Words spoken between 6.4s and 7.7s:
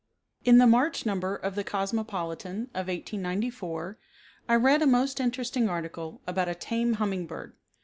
a tame humming bird.